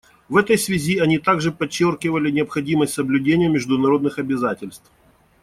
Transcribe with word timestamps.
В 0.29 0.35
этой 0.35 0.57
связи 0.57 0.97
они 0.97 1.19
также 1.19 1.51
подчеркивали 1.51 2.31
необходимость 2.31 2.95
соблюдения 2.95 3.49
международных 3.49 4.17
обязательств. 4.17 4.89